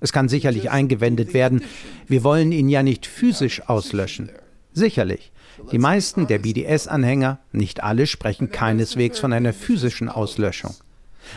[0.00, 1.62] Es kann sicherlich eingewendet werden,
[2.06, 4.30] wir wollen ihn ja nicht physisch auslöschen.
[4.72, 5.32] Sicherlich.
[5.72, 10.74] Die meisten der BDS-Anhänger, nicht alle, sprechen keineswegs von einer physischen Auslöschung.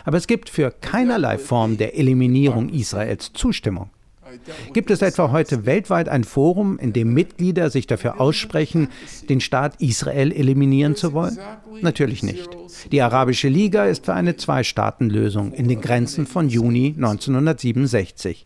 [0.05, 3.89] Aber es gibt für keinerlei Form der Eliminierung Israels Zustimmung.
[4.73, 8.89] Gibt es etwa heute weltweit ein Forum, in dem Mitglieder sich dafür aussprechen,
[9.29, 11.37] den Staat Israel eliminieren zu wollen?
[11.81, 12.49] Natürlich nicht.
[12.91, 18.45] Die Arabische Liga ist für eine Zwei-Staaten-Lösung in den Grenzen von Juni 1967.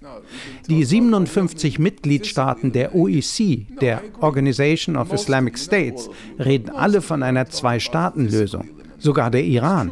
[0.69, 6.09] Die 57 Mitgliedstaaten der OEC, der Organization of Islamic States,
[6.39, 8.69] reden alle von einer Zwei-Staaten-Lösung.
[8.99, 9.91] Sogar der Iran.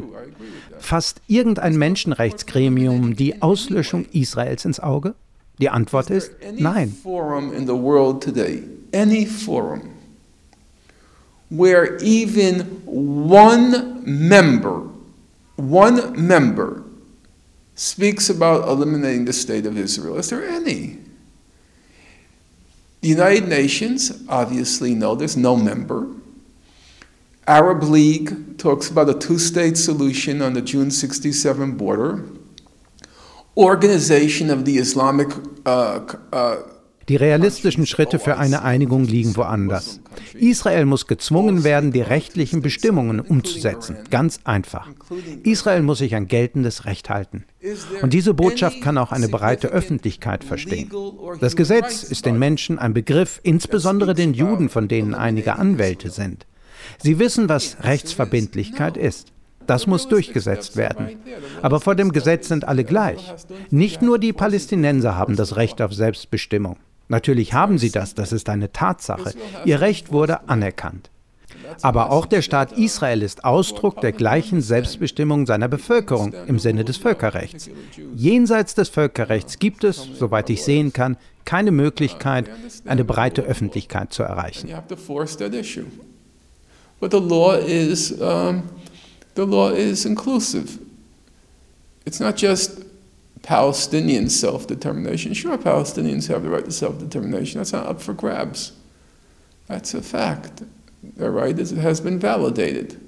[0.80, 5.16] Fasst irgendein Menschenrechtsgremium die Auslöschung Israels ins Auge?
[5.62, 6.90] Die Antwort ist nein.
[6.90, 9.92] Forum in the world today, any forum
[11.52, 14.88] where even one member,
[15.58, 16.84] one member
[17.76, 20.18] speaks about eliminating the state of Israel.
[20.18, 20.98] Is there any?
[23.02, 26.08] The United Nations, obviously, no, there's no member.
[27.48, 32.24] Arab League talks about a two state solution on the June 67 border.
[33.56, 35.30] Organization of the Islamic
[35.66, 36.00] uh,
[36.34, 36.56] uh,
[37.10, 40.00] die realistischen Schritte für eine Einigung liegen woanders.
[40.34, 43.98] Israel muss gezwungen werden, die rechtlichen Bestimmungen umzusetzen.
[44.10, 44.88] Ganz einfach.
[45.44, 47.44] Israel muss sich an geltendes Recht halten.
[48.02, 50.90] Und diese Botschaft kann auch eine breite Öffentlichkeit verstehen.
[51.42, 56.46] Das Gesetz ist den Menschen ein Begriff, insbesondere den Juden, von denen einige Anwälte sind.
[56.98, 59.34] Sie wissen, was Rechtsverbindlichkeit ist.
[59.72, 61.12] Das muss durchgesetzt werden.
[61.62, 63.34] Aber vor dem Gesetz sind alle gleich.
[63.70, 66.76] Nicht nur die Palästinenser haben das Recht auf Selbstbestimmung.
[67.08, 69.32] Natürlich haben sie das, das ist eine Tatsache.
[69.64, 71.10] Ihr Recht wurde anerkannt.
[71.84, 76.98] Aber auch der Staat Israel ist Ausdruck der gleichen Selbstbestimmung seiner Bevölkerung im Sinne des
[76.98, 77.70] Völkerrechts.
[78.14, 81.16] Jenseits des Völkerrechts gibt es, soweit ich sehen kann,
[81.46, 82.50] keine Möglichkeit,
[82.84, 84.68] eine breite Öffentlichkeit zu erreichen.
[87.00, 88.62] But the law is um
[89.42, 90.80] the law is inclusive.
[92.06, 92.84] It's not just
[93.42, 95.34] Palestinian self determination.
[95.34, 97.60] Sure, Palestinians have the right to self determination.
[97.60, 98.74] That's not up for grabs.
[99.68, 100.62] That's a fact.
[101.04, 103.02] Their right is, has been validated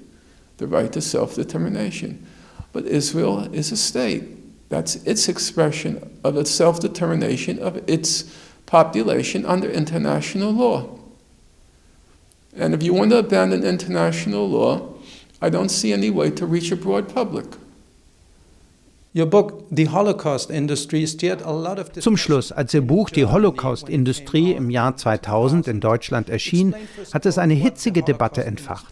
[0.56, 2.26] the right to self determination.
[2.72, 4.68] But Israel is a state.
[4.70, 8.24] That's its expression of its self determination of its
[8.66, 10.98] population under international law.
[12.56, 14.93] And if you want to abandon international law,
[15.44, 17.44] I don't see any way to reach a broad public.
[22.00, 26.74] Zum Schluss, als Ihr Buch Die Holocaust-Industrie im Jahr 2000 in Deutschland erschien,
[27.12, 28.86] hat es eine hitzige Debatte entfacht.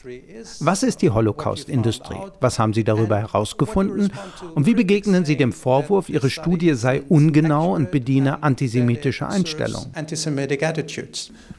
[0.60, 2.18] Was ist die Holocaust-Industrie?
[2.40, 4.12] Was haben Sie darüber herausgefunden?
[4.54, 9.92] Und wie begegnen Sie dem Vorwurf, Ihre Studie sei ungenau und bediene antisemitische Einstellungen?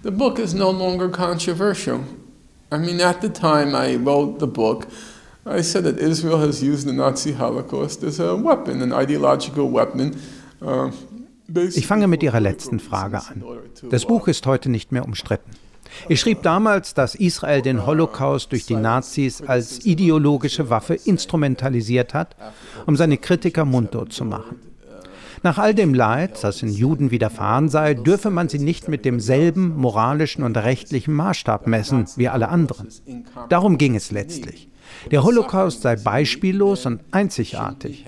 [0.04, 2.00] The book is no longer controversial.
[2.74, 4.88] I mean, at the time I wrote the book,
[5.46, 10.16] I said that Israel has used the Nazi Holocaust as a weapon, an ideological weapon.
[10.60, 10.90] Uh,
[11.76, 13.44] ich fange mit Ihrer letzten Frage an.
[13.92, 15.52] Das Buch ist heute nicht mehr umstritten.
[16.10, 22.36] Ich schrieb damals, dass Israel den Holocaust durch die Nazis als ideologische Waffe instrumentalisiert hat,
[22.88, 24.73] um seine Kritiker mundtot zu machen.
[25.44, 29.76] Nach all dem Leid, das den Juden widerfahren sei, dürfe man sie nicht mit demselben
[29.76, 32.88] moralischen und rechtlichen Maßstab messen wie alle anderen.
[33.50, 34.70] Darum ging es letztlich.
[35.12, 38.06] Der Holocaust sei beispiellos und einzigartig.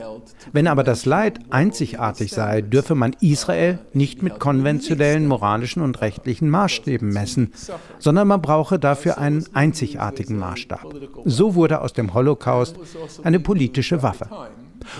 [0.54, 6.50] Wenn aber das Leid einzigartig sei, dürfe man Israel nicht mit konventionellen moralischen und rechtlichen
[6.50, 7.54] Maßstäben messen,
[8.00, 10.86] sondern man brauche dafür einen einzigartigen Maßstab.
[11.26, 12.78] So wurde aus dem Holocaust
[13.24, 14.30] eine politische Waffe.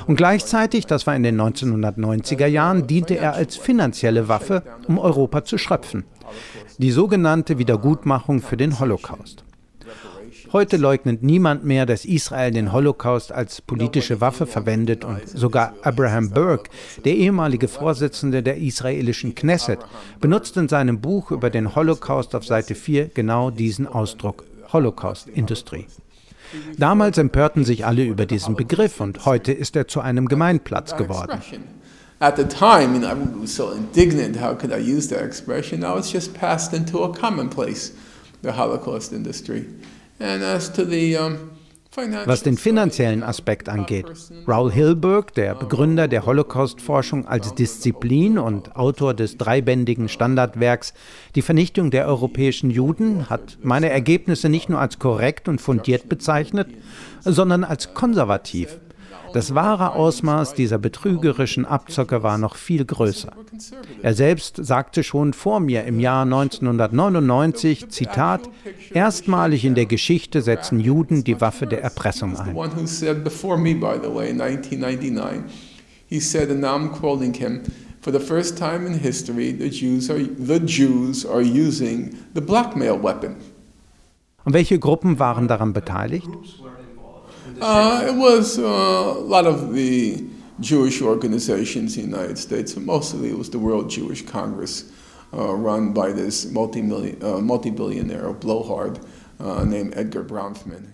[0.08, 5.44] Und gleichzeitig, das war in den 1990er Jahren, diente er als finanzielle Waffe, um Europa
[5.44, 6.06] zu schröpfen.
[6.78, 9.46] Die sogenannte Wiedergutmachung für den Holocaust.
[10.52, 16.30] Heute leugnet niemand mehr, dass Israel den Holocaust als politische Waffe verwendet und sogar Abraham
[16.30, 16.70] Burke,
[17.04, 19.80] der ehemalige Vorsitzende der israelischen Knesset,
[20.22, 25.88] benutzt in seinem Buch über den Holocaust auf Seite 4 genau diesen Ausdruck Holocaust-Industrie.
[26.78, 31.40] Damals empörten sich alle über diesen Begriff und heute ist er zu einem Gemeinplatz geworden.
[32.20, 34.40] At the time, you know, I was so indignant.
[34.40, 35.82] How could I use that expression?
[35.82, 37.92] Now it's just passed into a commonplace,
[38.42, 39.66] the Holocaust industry.
[40.20, 41.52] And as to the um,
[42.26, 44.06] was den finanziellen Aspekt angeht,
[44.48, 50.94] Raoul Hilberg, der Begründer der Holocaust-Forschung als Disziplin und Autor des dreibändigen Standardwerks
[51.36, 56.68] Die Vernichtung der europäischen Juden, hat meine Ergebnisse nicht nur als korrekt und fundiert bezeichnet,
[57.22, 58.80] sondern als konservativ
[59.36, 63.34] das wahre Ausmaß dieser betrügerischen Abzocke war noch viel größer.
[64.02, 68.50] Er selbst sagte schon vor mir im Jahr 1999, Zitat,
[68.94, 72.56] erstmalig in der Geschichte setzen Juden die Waffe der Erpressung ein.
[76.08, 77.62] He said, and now I'm quoting him,
[78.00, 83.02] for the first time in history, the Jews are, the Jews are using the blackmail
[83.02, 83.38] weapon.
[84.44, 86.30] Und welche Gruppen waren daran beteiligt?
[87.62, 90.24] Uh, it was uh, a lot of the
[90.60, 94.92] Jewish organizations in the United States, mostly it was the World Jewish Congress,
[95.34, 99.00] uh, run by this multi-billionaire uh, multi blowhard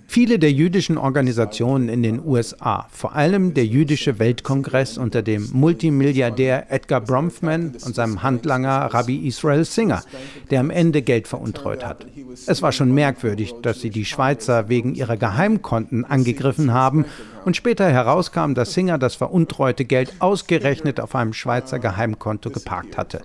[0.07, 6.71] Viele der jüdischen Organisationen in den USA, vor allem der Jüdische Weltkongress unter dem Multimilliardär
[6.71, 10.03] Edgar Bronfman und seinem Handlanger Rabbi Israel Singer,
[10.49, 12.07] der am Ende Geld veruntreut hat.
[12.47, 17.05] Es war schon merkwürdig, dass sie die Schweizer wegen ihrer Geheimkonten angegriffen haben
[17.45, 23.21] und später herauskam, dass Singer das veruntreute Geld ausgerechnet auf einem Schweizer Geheimkonto geparkt hatte.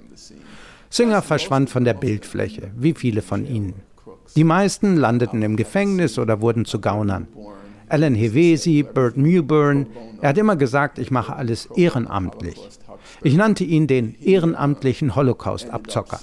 [0.90, 3.74] Singer verschwand von der Bildfläche, wie viele von ihnen.
[4.34, 7.28] Die meisten landeten im Gefängnis oder wurden zu Gaunern.
[7.88, 9.86] Alan Hevesi, Bert Milburn,
[10.20, 12.58] er hat immer gesagt, ich mache alles ehrenamtlich.
[13.22, 16.20] Ich nannte ihn den ehrenamtlichen Holocaust-Abzocker.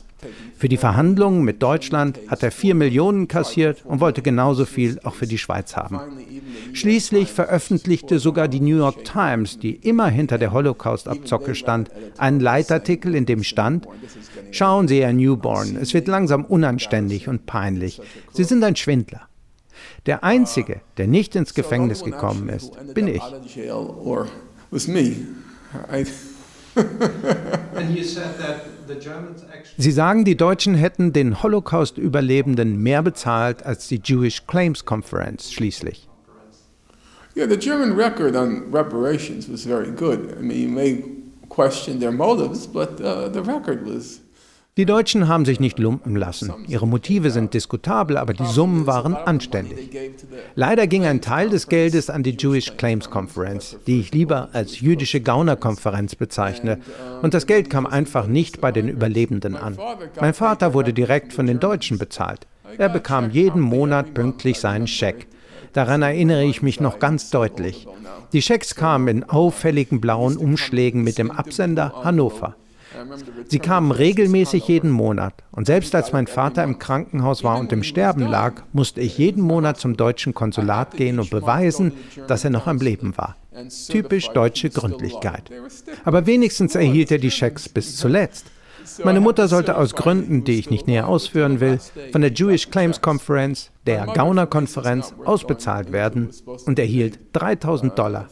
[0.58, 5.16] Für die Verhandlungen mit Deutschland hat er vier Millionen kassiert und wollte genauso viel auch
[5.16, 6.00] für die Schweiz haben.
[6.72, 13.16] Schließlich veröffentlichte sogar die New York Times, die immer hinter der Holocaust-Abzocke stand, einen Leitartikel,
[13.16, 13.88] in dem stand,
[14.52, 18.00] Schauen Sie, Herr Newborn, es wird langsam unanständig und peinlich.
[18.34, 19.22] Sie sind ein Schwindler.
[20.06, 23.22] Der Einzige, der nicht ins Gefängnis gekommen ist, bin ich.
[29.78, 36.08] Sie sagen, die Deutschen hätten den Holocaust-Überlebenden mehr bezahlt als die Jewish Claims Conference schließlich.
[37.36, 40.38] Yeah, the German record on reparations was very good.
[40.40, 41.04] I mean, you may
[41.50, 44.20] question their motives, but uh, the record was
[44.76, 46.52] die Deutschen haben sich nicht lumpen lassen.
[46.68, 49.92] Ihre Motive sind diskutabel, aber die Summen waren anständig.
[50.56, 54.80] Leider ging ein Teil des Geldes an die Jewish Claims Conference, die ich lieber als
[54.80, 56.80] jüdische Gaunerkonferenz bezeichne.
[57.22, 59.78] Und das Geld kam einfach nicht bei den Überlebenden an.
[60.20, 62.48] Mein Vater wurde direkt von den Deutschen bezahlt.
[62.80, 65.28] Er bekam jeden Monat pünktlich seinen Scheck.
[65.74, 67.88] Daran erinnere ich mich noch ganz deutlich.
[68.32, 72.56] Die Schecks kamen in auffälligen blauen Umschlägen mit dem Absender Hannover.
[73.48, 75.34] Sie kamen regelmäßig jeden Monat.
[75.52, 79.44] Und selbst als mein Vater im Krankenhaus war und im Sterben lag, musste ich jeden
[79.44, 81.94] Monat zum deutschen Konsulat gehen und beweisen,
[82.28, 83.36] dass er noch am Leben war.
[83.90, 85.52] Typisch deutsche Gründlichkeit.
[86.06, 88.48] Aber wenigstens erhielt er die Schecks bis zuletzt.
[89.04, 91.80] Meine Mutter sollte aus Gründen, die ich nicht näher ausführen will,
[92.12, 96.30] von der Jewish Claims Conference, der Gauner-Konferenz, ausbezahlt werden
[96.66, 98.30] und erhielt 3000 Dollar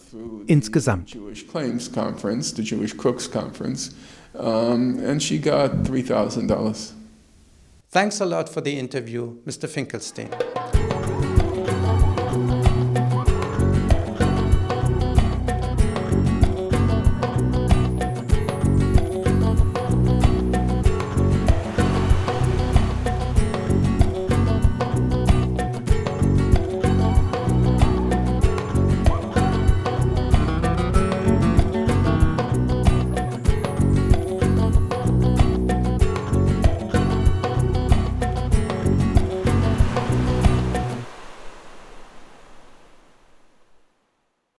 [0.48, 1.18] insgesamt.
[4.36, 6.94] Um, and she got $3,000.
[7.90, 9.68] Thanks a lot for the interview, Mr.
[9.68, 10.30] Finkelstein.